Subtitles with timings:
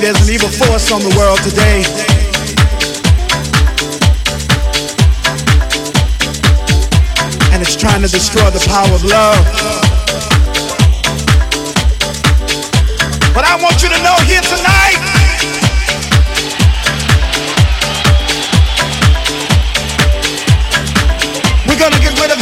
[0.00, 1.84] there's an evil force on the world today.
[7.52, 9.44] And it's trying to destroy the power of love.
[13.34, 15.00] But I want you to know here tonight.
[21.68, 22.39] We're gonna get rid of